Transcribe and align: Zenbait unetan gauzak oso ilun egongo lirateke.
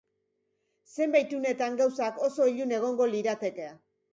Zenbait 0.95 1.35
unetan 1.41 1.77
gauzak 1.83 2.19
oso 2.29 2.51
ilun 2.55 2.77
egongo 2.79 3.11
lirateke. 3.13 3.71